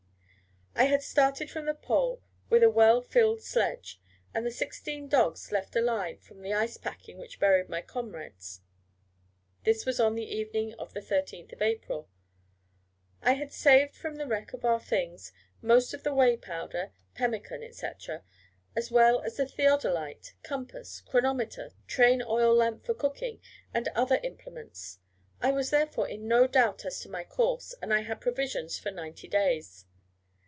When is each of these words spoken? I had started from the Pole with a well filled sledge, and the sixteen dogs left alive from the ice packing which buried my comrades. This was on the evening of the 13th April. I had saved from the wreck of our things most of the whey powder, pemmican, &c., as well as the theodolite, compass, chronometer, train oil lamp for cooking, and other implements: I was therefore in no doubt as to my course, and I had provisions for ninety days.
I 0.73 0.85
had 0.85 1.03
started 1.03 1.51
from 1.51 1.65
the 1.65 1.75
Pole 1.75 2.23
with 2.49 2.63
a 2.63 2.69
well 2.69 3.01
filled 3.03 3.43
sledge, 3.43 4.01
and 4.33 4.43
the 4.45 4.49
sixteen 4.51 5.07
dogs 5.07 5.51
left 5.51 5.75
alive 5.75 6.21
from 6.23 6.41
the 6.41 6.53
ice 6.53 6.75
packing 6.77 7.19
which 7.19 7.39
buried 7.39 7.69
my 7.69 7.81
comrades. 7.83 8.61
This 9.63 9.85
was 9.85 9.99
on 9.99 10.15
the 10.15 10.25
evening 10.25 10.73
of 10.75 10.93
the 10.93 11.01
13th 11.01 11.53
April. 11.61 12.09
I 13.21 13.33
had 13.33 13.51
saved 13.51 13.95
from 13.95 14.15
the 14.15 14.25
wreck 14.25 14.53
of 14.53 14.65
our 14.65 14.79
things 14.79 15.31
most 15.61 15.93
of 15.93 16.01
the 16.03 16.13
whey 16.15 16.35
powder, 16.35 16.91
pemmican, 17.13 17.71
&c., 17.73 17.87
as 18.75 18.89
well 18.89 19.21
as 19.21 19.37
the 19.37 19.45
theodolite, 19.45 20.33
compass, 20.41 20.99
chronometer, 21.01 21.71
train 21.85 22.23
oil 22.23 22.55
lamp 22.55 22.83
for 22.85 22.95
cooking, 22.95 23.39
and 23.73 23.87
other 23.89 24.19
implements: 24.23 24.97
I 25.41 25.51
was 25.51 25.69
therefore 25.69 26.07
in 26.07 26.27
no 26.27 26.47
doubt 26.47 26.85
as 26.85 26.99
to 27.01 27.09
my 27.09 27.23
course, 27.23 27.75
and 27.83 27.93
I 27.93 28.01
had 28.01 28.19
provisions 28.21 28.79
for 28.79 28.89
ninety 28.89 29.27
days. 29.27 29.85